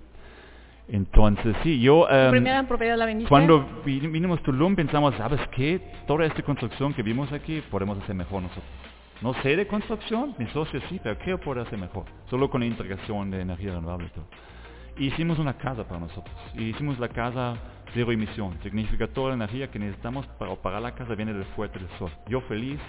[0.88, 2.06] Entonces, sí, yo...
[2.08, 3.28] ¿Tu em, primera propiedad la vendiste?
[3.30, 5.82] cuando vi- vinimos a Tulum pensamos, ¿sabes qué?
[6.06, 8.64] Toda esta construcción que vimos aquí podemos hacer mejor nosotros.
[9.22, 12.06] No sé de construcción, mi socio sí, pero ¿qué puedo hacer mejor?
[12.30, 14.28] Solo con la integración de energía renovable y todo.
[14.98, 16.36] Hicimos una casa para nosotros.
[16.56, 17.56] Hicimos la casa
[17.94, 18.58] cero emisión.
[18.62, 22.12] Significa toda la energía que necesitamos para operar la casa viene del fuerte del sol.
[22.28, 22.80] Yo feliz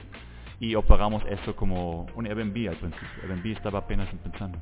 [0.59, 3.09] y operamos eso como un Airbnb al principio.
[3.23, 4.59] Airbnb estaba apenas empezando.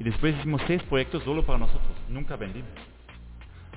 [0.00, 1.96] Y después hicimos seis proyectos solo para nosotros.
[2.08, 2.70] Nunca vendimos.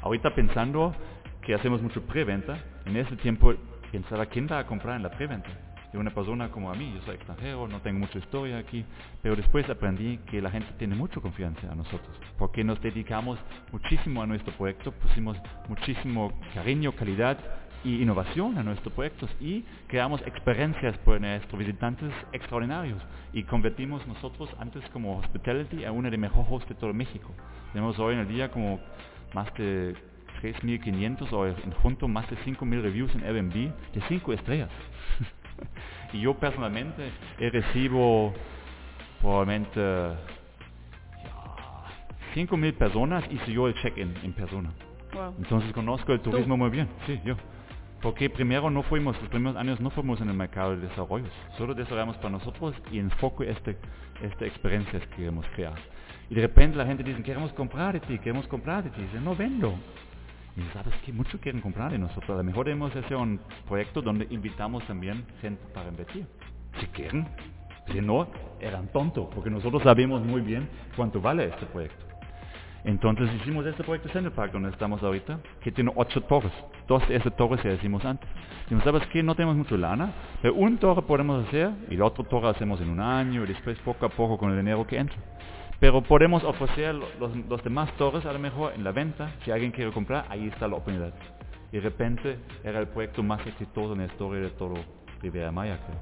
[0.01, 0.95] Ahorita pensando
[1.41, 3.53] que hacemos mucho preventa, en ese tiempo
[3.91, 5.49] pensaba quién va a comprar en la preventa.
[5.91, 8.83] De una persona como a mí, yo soy extranjero, no tengo mucha historia aquí,
[9.21, 13.39] pero después aprendí que la gente tiene mucha confianza a nosotros, porque nos dedicamos
[13.71, 15.37] muchísimo a nuestro proyecto, pusimos
[15.69, 17.37] muchísimo cariño, calidad
[17.83, 23.01] y innovación a nuestros proyectos y creamos experiencias para nuestros visitantes extraordinarios
[23.33, 27.29] y convertimos nosotros antes como hospitality a uno de los mejores hosts de todo México.
[27.71, 28.79] Tenemos hoy en el día como
[29.33, 29.95] más de
[30.41, 33.53] 3.500 o en junto más de 5.000 reviews en Airbnb
[33.93, 34.69] de 5 estrellas.
[36.13, 38.33] y yo personalmente recibo
[39.21, 40.15] probablemente ya,
[42.35, 44.71] 5.000 personas hice yo el check-in en persona.
[45.13, 45.35] Wow.
[45.37, 47.35] Entonces conozco el turismo muy bien, sí, yo.
[48.01, 51.73] Porque primero no fuimos, los primeros años no fuimos en el mercado de desarrollos, solo
[51.73, 53.75] desarrollamos para nosotros y enfoco este,
[54.21, 55.75] esta experiencias que queremos crear.
[56.29, 58.99] Y de repente la gente dice, queremos comprar de ti, queremos comprar de ti.
[58.99, 59.73] Y dice, no vendo.
[60.57, 62.31] Y sabes que muchos quieren comprar de nosotros.
[62.31, 66.25] A lo mejor debemos hacer un proyecto donde invitamos también gente para invertir.
[66.79, 67.27] Si quieren.
[67.91, 68.27] Si no,
[68.59, 72.05] eran tontos, porque nosotros sabemos muy bien cuánto vale este proyecto.
[72.83, 76.51] Entonces hicimos este proyecto Central Park donde estamos ahorita, que tiene ocho torres.
[76.87, 78.27] Dos de esas torres ya hicimos antes.
[78.69, 79.21] Y ¿sabes qué?
[79.21, 82.89] No tenemos mucha lana, pero un torre podemos hacer y la otra torre hacemos en
[82.89, 85.17] un año y después poco a poco con el dinero que entra.
[85.79, 89.31] Pero podemos ofrecer lo- los, los demás torres a lo mejor en la venta.
[89.45, 91.13] Si alguien quiere comprar, ahí está la oportunidad.
[91.71, 94.73] Y de repente era el proyecto más exitoso en la historia de todo
[95.21, 95.99] Riviera Maya, creo.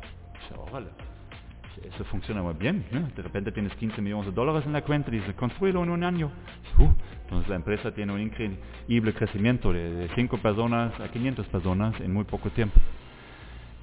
[1.93, 2.85] Eso funciona muy bien.
[3.15, 6.03] De repente tienes 15 millones de dólares en la cuenta y dices, construirlo en un
[6.03, 6.31] año.
[6.77, 6.88] Uh,
[7.23, 12.13] entonces la empresa tiene un increíble crecimiento de, de 5 personas a 500 personas en
[12.13, 12.79] muy poco tiempo.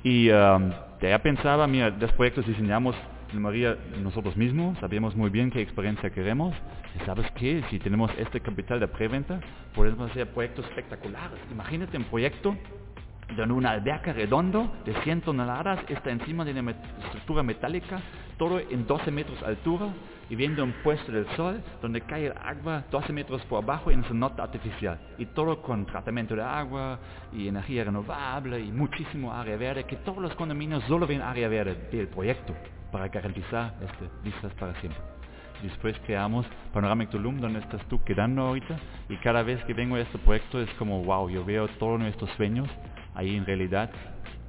[0.05, 0.71] Y um,
[1.03, 2.97] ahí pensaba, mira, los proyectos diseñamos
[3.41, 6.55] María nosotros mismos, sabíamos muy bien qué experiencia queremos.
[6.95, 9.41] Y sabes qué, si tenemos este capital de preventa,
[9.75, 11.39] podemos hacer proyectos espectaculares.
[11.51, 12.57] Imagínate un proyecto
[13.37, 16.73] donde una alberca redondo de 100 toneladas está encima de una
[17.05, 18.01] estructura metálica,
[18.37, 19.87] todo en 12 metros de altura
[20.29, 24.05] y viendo un puesto del sol donde cae el agua 12 metros por abajo en
[24.05, 24.99] su nota artificial.
[25.19, 26.99] Y todo con tratamiento de agua
[27.33, 31.89] y energía renovable y muchísimo área verde, que todos los condominios solo ven área verde
[31.91, 32.55] del proyecto
[32.93, 35.01] para garantizar este, vistas para siempre.
[35.63, 38.77] Después creamos Panoramic Tulum, donde estás tú quedando ahorita,
[39.09, 42.31] y cada vez que vengo a este proyecto es como, wow, yo veo todos nuestros
[42.33, 42.69] sueños
[43.15, 43.91] ahí en realidad,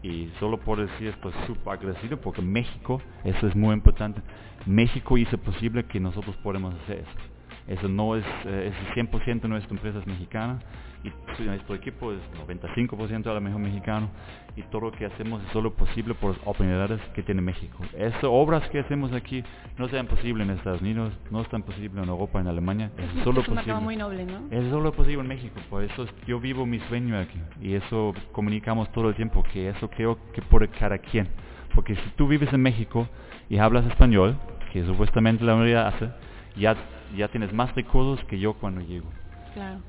[0.01, 4.21] y solo puedo decir estoy súper agradecido porque México, eso es muy importante,
[4.65, 7.33] México hizo posible que nosotros podamos hacer eso.
[7.65, 10.59] Eso no es, eh, es 100% nuestra empresa es mexicana
[11.03, 14.09] y pues, nuestro equipo es 95% a lo mejor mexicano
[14.55, 17.77] y todo lo que hacemos es solo posible por las oportunidades que tiene México.
[17.97, 19.43] Esas obras que hacemos aquí
[19.77, 23.41] no sean posibles en Estados Unidos, no están posibles en Europa, en Alemania, es, solo
[23.41, 23.73] es posible.
[23.81, 24.43] muy noble, ¿no?
[24.51, 28.13] Es solo posible en México, por eso es- yo vivo mi sueño aquí y eso
[28.31, 31.27] comunicamos todo el tiempo, que eso creo que por cada quien.
[31.75, 33.07] Porque si tú vives en México
[33.49, 34.37] y hablas español,
[34.71, 36.09] que supuestamente la mayoría hace,
[36.55, 36.75] ya,
[37.17, 39.09] ya tienes más recursos que yo cuando llego.
[39.53, 39.79] Claro.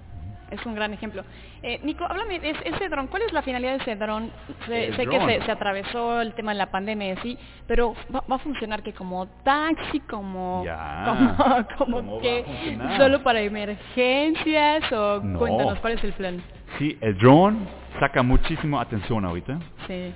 [0.55, 1.25] Es un gran ejemplo.
[1.63, 4.31] Eh, Nico, háblame, de ese- ese dron, ¿cuál es la finalidad de ese dron?
[4.67, 5.29] Sé, que dron.
[5.29, 8.83] se, se atravesó el tema de la pandemia y así, pero ¿va, va a funcionar
[8.83, 11.05] que como taxi, como, Ya.
[11.07, 11.37] como,
[11.79, 15.39] como ¿Cómo va que solo para emergencias o No.
[15.39, 16.43] cuéntanos cuál es el plan?
[16.79, 17.59] Sí, el drone
[18.01, 20.13] saca muchísima atención ahorita, Sí.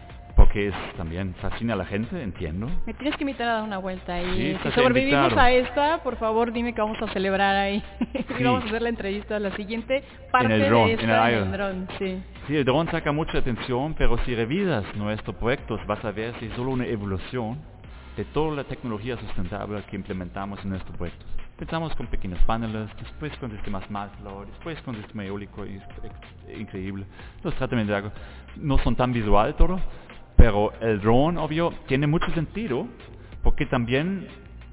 [0.49, 2.71] Porque es también fascina a la gente, entiendo.
[2.87, 6.17] Me tienes que invitar a dar una vuelta Sí, y si sobrevivimos a esta, por
[6.17, 7.83] favor dime que vamos a celebrar ahí.
[8.29, 8.35] Sí.
[8.41, 11.17] y vamos a hacer la entrevista, la siguiente parte el dron, de en el en
[11.17, 11.39] aire.
[11.41, 12.23] el dron, sí.
[12.47, 16.47] Sí, el dron saca mucha atención, pero si revisas nuestros proyectos vas a ver si
[16.47, 17.59] es solo una evolución
[18.17, 21.27] de toda la tecnología sustentable que implementamos en nuestros proyectos.
[21.59, 25.65] Empezamos con pequeños paneles, después con sistemas smart flow, después con sistema eólico,
[26.57, 27.05] increíble.
[27.43, 28.13] Los tratamientos de agua
[28.57, 29.81] no son tan visual todo,
[30.39, 32.87] pero el drone, obvio, tiene mucho sentido,
[33.43, 34.29] porque también,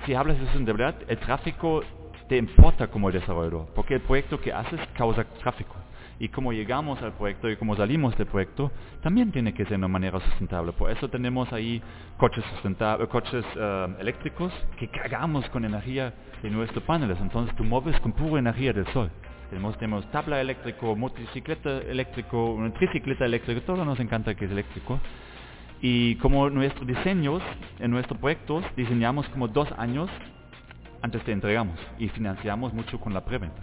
[0.06, 1.82] si hablas de sustentabilidad, el tráfico
[2.30, 5.76] te importa como desarrollador, porque el proyecto que haces causa tráfico.
[6.20, 9.78] Y como llegamos al proyecto y como salimos del proyecto, también tiene que ser de
[9.78, 10.72] una manera sustentable.
[10.72, 11.82] Por eso tenemos ahí
[12.18, 12.46] coches,
[13.10, 17.18] coches eh, eléctricos que cargamos con energía de nuestros paneles.
[17.20, 19.10] Entonces tú mueves con pura energía del sol.
[19.50, 25.00] Tenemos, tenemos tabla eléctrico, motocicleta eléctrico, una tricicleta eléctrica, todo nos encanta que es eléctrico.
[25.88, 27.44] Y como nuestros diseños,
[27.78, 30.10] en nuestros proyectos, diseñamos como dos años
[31.04, 33.62] antes te entregamos y financiamos mucho con la preventa.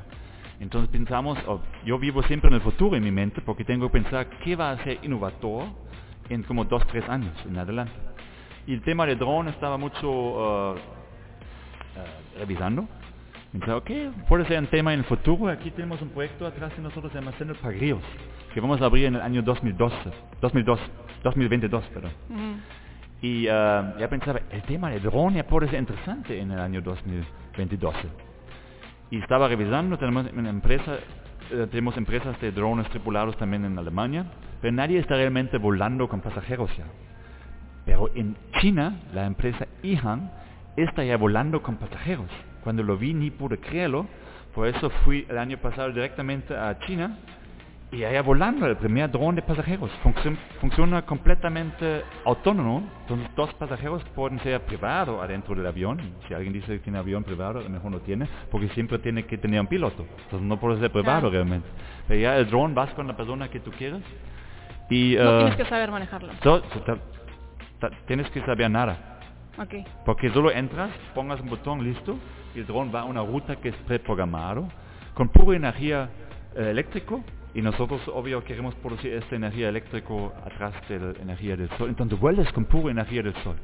[0.60, 3.94] Entonces pensamos, oh, yo vivo siempre en el futuro en mi mente porque tengo que
[3.94, 5.64] pensar qué va a ser innovador
[6.28, 7.92] en como dos, tres años en adelante.
[8.68, 10.80] Y el tema de drone estaba mucho eh,
[11.96, 12.86] eh, revisando.
[13.50, 13.90] Pensaba, ok,
[14.28, 15.48] puede ser un tema en el futuro.
[15.48, 18.00] Aquí tenemos un proyecto atrás de nosotros, se llama Centro Pagríos,
[18.54, 19.96] que vamos a abrir en el año 2012,
[20.40, 20.80] 2002,
[21.22, 22.12] 2022, perdón.
[22.30, 22.54] Ujú.
[23.22, 26.82] Y eh, ya pensaba, el tema de drone ya puede ser interesante en el año
[26.82, 27.94] 2022.
[29.10, 30.96] Y estaba revisando, tenemos una empresa,
[31.50, 34.26] eh, tenemos empresas de drones tripulados también en Alemania,
[34.60, 36.86] pero nadie está realmente volando con pasajeros ya.
[37.84, 40.30] Pero en China, la empresa Ihan
[40.76, 42.30] está ya volando con pasajeros.
[42.64, 44.06] Cuando lo vi ni pude creerlo,
[44.54, 47.18] por eso fui el año pasado directamente a China
[47.92, 49.90] y allá volando el primer dron de pasajeros.
[50.02, 56.00] Func- funciona completamente autónomo, entonces dos pasajeros pueden ser privados adentro del avión.
[56.26, 59.24] Si alguien dice que tiene avión privado, a lo mejor no tiene, porque siempre tiene
[59.26, 60.06] que tener un piloto.
[60.24, 61.30] Entonces no puede ser privado Claro.
[61.30, 61.68] realmente.
[62.08, 64.00] Pero ya el dron vas con la persona que tú quieras
[64.88, 65.14] y...
[65.18, 66.32] No eh, tienes que saber manejarlo.
[66.42, 66.98] so- so- ta-
[67.78, 69.18] ta- tienes que saber nada.
[69.58, 69.74] Ok.
[70.06, 72.16] Porque solo entras, pongas un botón, listo,
[72.54, 74.66] y el dron va a una ruta que es preprogramado,
[75.12, 76.08] con pura energía
[76.56, 77.22] eh, eléctrico,
[77.54, 81.90] y nosotros, obvio, queremos producir esta energía eléctrica atrás de la energía del sol.
[81.90, 83.56] Entonces vuelas con pura energía del sol.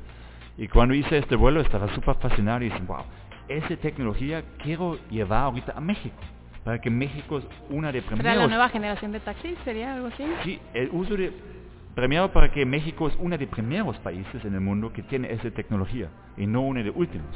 [0.59, 3.05] Y cuando hice este vuelo estaba súper fascinado y dije, wow,
[3.49, 6.17] esa tecnología quiero llevar ahorita a México,
[6.65, 9.57] para que México es una de ¿Será la primeros nueva generación de taxis?
[9.65, 10.25] ¿Sería algo así?
[10.45, 11.33] Sí, el uso de...
[11.95, 15.51] Primero para que México es uno de primeros países en el mundo que tiene esa
[15.51, 17.35] tecnología y no uno de últimos.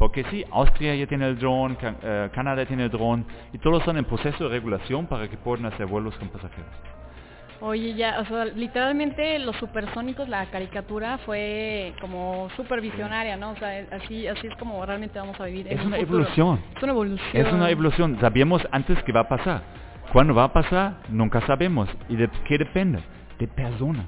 [0.00, 3.80] Porque sí, Austria ya tiene el drone, Can- eh, Canadá tiene el drone y todos
[3.80, 6.70] están en proceso de regulación para que puedan hacer vuelos con pasajeros.
[7.60, 13.50] Oye, ya, o sea, literalmente los supersónicos, la caricatura fue como super visionaria, ¿no?
[13.50, 15.66] O sea, así, así es como realmente vamos a vivir.
[15.68, 16.18] Es un una futuro.
[16.20, 16.60] evolución.
[16.74, 17.46] Es una evolución.
[17.46, 18.18] Es una evolución.
[18.22, 19.60] Sabíamos antes que va a pasar.
[20.14, 20.94] ¿Cuándo va a pasar?
[21.10, 21.90] Nunca sabemos.
[22.08, 23.00] ¿Y de qué depende?
[23.38, 24.06] De personas.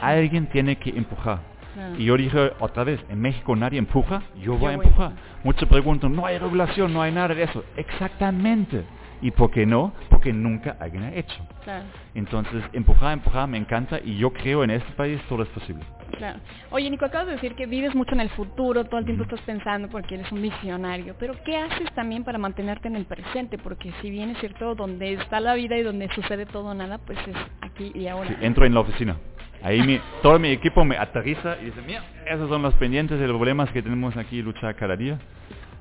[0.00, 1.40] Alguien tiene que empujar.
[1.74, 1.94] Claro.
[1.98, 5.12] Y yo dije otra vez, en México nadie empuja, yo voy a voy a empujar.
[5.44, 7.64] Muchos preguntan, no hay regulación, no hay nada de eso.
[7.76, 8.84] Exactamente.
[9.22, 9.92] ¿Y por qué no?
[10.10, 11.46] Porque nunca alguien ha hecho.
[11.62, 15.84] Claro, Entonces, empujar, empujar, me encanta y yo creo en este país todo es posible.
[16.18, 16.40] claro.
[16.70, 19.40] Oye, Nico, acabas de decir que vives mucho en el futuro, todo el tiempo estás
[19.42, 23.58] pensando porque eres un visionario, pero ¿qué haces también para mantenerte en el presente?
[23.58, 27.16] Porque si bien es cierto, donde está la vida y donde sucede todo nada, pues
[27.28, 28.28] es aquí y ahora.
[28.28, 29.16] Sí, entro en la oficina.
[29.62, 33.22] Ahí mi, todo mi equipo me aterriza y dice, mira, esos son los pendientes y
[33.22, 35.18] los problemas que tenemos aquí y luchar cada día.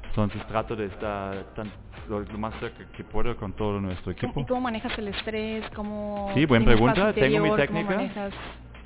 [0.10, 1.72] Entonces trato de estar tan,
[2.10, 4.46] lo, lo más cerca que puedo con todo nuestro ¿Y equipo.
[4.46, 5.64] cómo manejas el estrés?
[5.74, 7.06] ¿Cómo Sí, buena pregunta.
[7.06, 7.68] paz Tengo mi interior?
[7.68, 8.30] ¿Cómo técnica.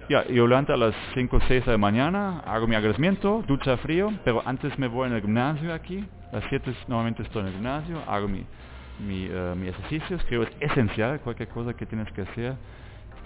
[0.07, 3.75] Ya, yo levanto a las 5 o 6 de la mañana, hago mi agradecimiento, ducha
[3.77, 6.05] frío, pero antes me voy en el gimnasio aquí.
[6.31, 8.45] A las 7 normalmente estoy en el gimnasio, hago mi
[8.99, 12.55] mi, eh, mi ejercicios, creo es esencial cualquier cosa que tienes que hacer.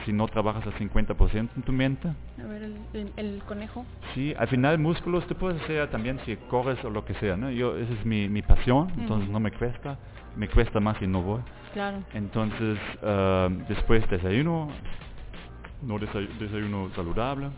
[0.05, 2.07] Si no trabajas al 50% en tu mente,
[2.41, 3.85] A ver, el, el- el conejo.
[4.15, 7.51] Sí, al final músculos te puedes hacer también si corres o lo que sea, ¿no?
[7.51, 9.97] Yo, esa es mi, mi pasión, entonces no me cuesta,
[10.35, 11.41] me cuesta más si no voy.
[11.73, 11.97] Claro.
[12.13, 14.69] Entonces, ah, después desayuno,
[15.81, 17.49] no desay- desayuno saludable,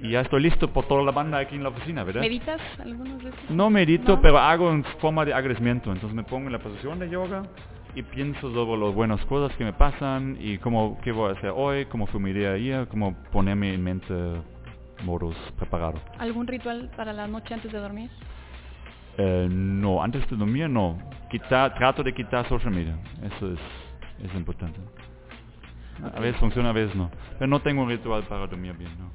[0.00, 2.20] y ya estoy listo por toda la banda aquí en la oficina, ¿verdad?
[2.20, 3.50] ¿Meditas algunas veces?
[3.50, 4.20] No medito, No.
[4.22, 7.42] pero hago en forma de agradecimiento, entonces me pongo en la posición de yoga
[7.98, 11.52] y pienso sobre las buenas cosas que me pasan y cómo, qué voy a hacer
[11.52, 14.14] hoy, cómo fue mi día ayer, cómo ponerme en mente
[15.04, 16.00] modos preparados.
[16.16, 18.08] ¿Algún ritual para la noche antes de dormir?
[19.16, 20.96] Eh, no, antes de dormir no.
[21.28, 22.96] Quitar, trato de quitar social media.
[23.20, 23.60] Eso es,
[24.22, 24.78] es importante.
[26.14, 27.10] A veces funciona, a veces no.
[27.36, 29.10] Pero no tengo un ritual para dormir bien, ¿no?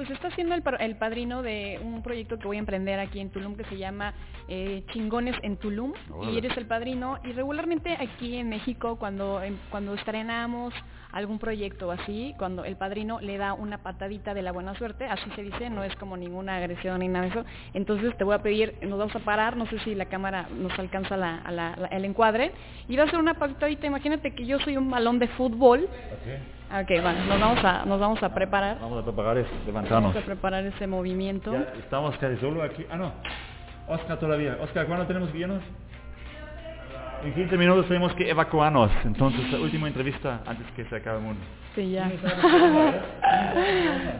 [0.00, 0.62] Pues está siendo el,
[0.96, 4.14] padrino de un proyecto que voy a emprender aquí en Tulum que se llama
[4.48, 5.92] eh, Chingones en Tulum.
[6.32, 7.18] Y eres el padrino.
[7.22, 10.72] Y regularmente aquí en México cuando em- cuando estrenamos
[11.12, 15.28] algún proyecto así, cuando el padrino le da una patadita de la buena suerte, así
[15.36, 18.38] se dice, no es como ninguna agresión ni nada de eso, entonces te voy a
[18.42, 21.74] pedir, nos vamos a parar, no sé si la cámara nos alcanza la- a la-
[21.76, 22.52] la- el encuadre,
[22.88, 25.88] y va a ser una patadita, imagínate que yo soy un balón de fútbol,
[26.70, 28.78] ok, va, nos vamos a, nos vamos a preparar.
[28.80, 30.12] Vamos a preparar esto, levantarnos.
[30.12, 31.52] Vamos a preparar ese movimiento.
[31.52, 32.86] Ya estamos casi solo aquí.
[32.90, 33.12] Ah, no.
[33.88, 34.56] Oscar todavía.
[34.60, 35.62] Oscar, ¿cuándo tenemos que irnos?
[37.22, 38.90] En 15 minutos tenemos que evacuarnos.
[39.04, 41.44] Entonces, la última entrevista antes que se acabe el mundo.
[41.74, 42.06] Sí, ya.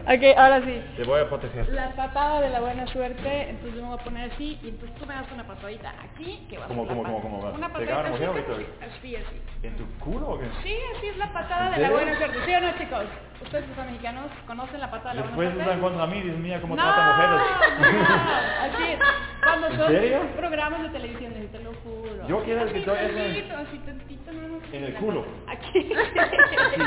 [0.07, 0.83] Ok, ahora sí.
[0.97, 1.69] Te voy a proteger.
[1.71, 4.97] La patada de la buena suerte, entonces yo me voy a poner así y entonces
[4.99, 7.51] tú me das una patadita aquí, que va a ser ¿Cómo, cómo, cómo, cómo va?
[7.53, 9.67] Una ¿Pegar a patadita la mujer o así, así, así.
[9.67, 10.47] ¿En tu culo o qué?
[10.63, 13.05] Sí, así es la patada ¿En de la buena suerte, ¿sí o no chicos?
[13.43, 15.81] Ustedes son mexicanos, ¿conocen la patada de la Después buena suerte?
[15.83, 17.41] contra mí, dicen, mira cómo no, trata mujeres.
[17.81, 18.99] no, así es.
[19.43, 20.21] Cuando ¿En son serio?
[20.37, 22.29] programas de televisión, te lo juro.
[22.29, 25.25] Yo quiero que Así todo eso- tantito, así tantito, no, no, En el culo.
[25.49, 25.93] Aquí.
[25.93, 26.81] aquí,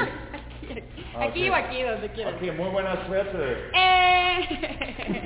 [0.69, 0.83] aquí,
[1.19, 2.33] aquí o aquí, donde quieras.
[2.35, 3.69] Ok, muy buena suerte.
[3.73, 4.47] ¡Eh!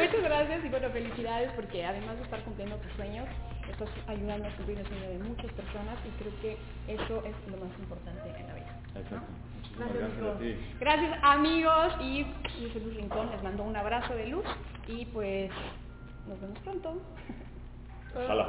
[0.00, 3.26] Muchas gracias y bueno, felicidades porque además de estar cumpliendo tus sueños,
[3.68, 6.56] estás ayudando a cumplir el sueño de muchas personas y creo que
[6.92, 8.72] eso es lo más importante en la vida.
[8.94, 9.00] ¿no?
[9.00, 9.26] Exacto.
[9.26, 10.56] Muchísimas Gracias, a ti.
[10.80, 12.24] Gracias amigos y
[12.60, 14.44] yo soy Luz Rincón, les mando un abrazo de luz
[14.86, 15.50] y pues
[16.26, 17.00] nos vemos pronto.
[18.14, 18.48] Ojalá.